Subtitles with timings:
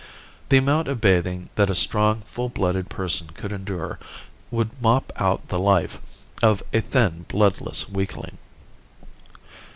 [0.49, 3.99] The amount of bathing that a strong, full blooded person could endure
[4.49, 5.99] would mop out the life
[6.41, 8.39] of a thin, bloodless weakling.